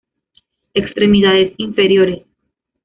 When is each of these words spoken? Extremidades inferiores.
Extremidades 0.73 1.53
inferiores. 1.57 2.23